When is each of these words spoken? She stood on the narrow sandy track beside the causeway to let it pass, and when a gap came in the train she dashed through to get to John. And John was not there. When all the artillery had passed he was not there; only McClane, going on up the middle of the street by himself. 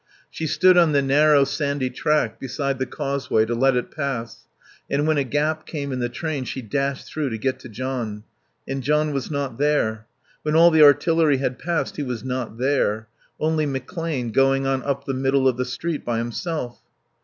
She 0.31 0.47
stood 0.47 0.79
on 0.79 0.93
the 0.93 1.01
narrow 1.03 1.43
sandy 1.43 1.91
track 1.91 2.39
beside 2.39 2.79
the 2.79 2.87
causeway 2.87 3.45
to 3.45 3.53
let 3.53 3.75
it 3.75 3.91
pass, 3.91 4.47
and 4.89 5.05
when 5.07 5.19
a 5.19 5.23
gap 5.23 5.67
came 5.67 5.91
in 5.91 5.99
the 5.99 6.09
train 6.09 6.43
she 6.43 6.63
dashed 6.63 7.05
through 7.05 7.29
to 7.29 7.37
get 7.37 7.59
to 7.59 7.69
John. 7.69 8.23
And 8.67 8.81
John 8.81 9.11
was 9.11 9.29
not 9.29 9.59
there. 9.59 10.07
When 10.41 10.55
all 10.55 10.71
the 10.71 10.81
artillery 10.81 11.37
had 11.37 11.59
passed 11.59 11.97
he 11.97 12.01
was 12.03 12.23
not 12.23 12.57
there; 12.57 13.09
only 13.39 13.67
McClane, 13.67 14.31
going 14.33 14.65
on 14.65 14.81
up 14.81 15.05
the 15.05 15.13
middle 15.13 15.47
of 15.47 15.57
the 15.57 15.65
street 15.65 16.03
by 16.03 16.17
himself. 16.17 16.81